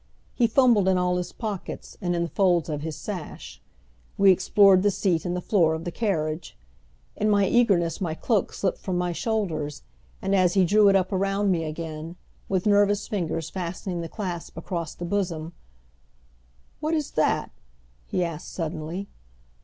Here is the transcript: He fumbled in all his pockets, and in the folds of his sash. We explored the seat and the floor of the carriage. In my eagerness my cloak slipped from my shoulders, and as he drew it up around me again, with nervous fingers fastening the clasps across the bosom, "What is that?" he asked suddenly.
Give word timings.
He 0.33 0.47
fumbled 0.47 0.87
in 0.87 0.97
all 0.97 1.17
his 1.17 1.31
pockets, 1.31 1.95
and 2.01 2.15
in 2.15 2.23
the 2.23 2.29
folds 2.29 2.69
of 2.69 2.81
his 2.81 2.95
sash. 2.95 3.61
We 4.17 4.31
explored 4.31 4.81
the 4.81 4.89
seat 4.89 5.25
and 5.25 5.35
the 5.35 5.41
floor 5.41 5.75
of 5.75 5.83
the 5.83 5.91
carriage. 5.91 6.57
In 7.15 7.29
my 7.29 7.45
eagerness 7.45 8.01
my 8.01 8.15
cloak 8.15 8.51
slipped 8.51 8.79
from 8.79 8.97
my 8.97 9.11
shoulders, 9.11 9.83
and 10.19 10.33
as 10.33 10.55
he 10.55 10.65
drew 10.65 10.89
it 10.89 10.95
up 10.95 11.11
around 11.11 11.51
me 11.51 11.65
again, 11.65 12.15
with 12.49 12.65
nervous 12.65 13.07
fingers 13.07 13.51
fastening 13.51 14.01
the 14.01 14.09
clasps 14.09 14.57
across 14.57 14.95
the 14.95 15.05
bosom, 15.05 15.53
"What 16.79 16.95
is 16.95 17.11
that?" 17.11 17.51
he 18.07 18.23
asked 18.23 18.51
suddenly. 18.51 19.07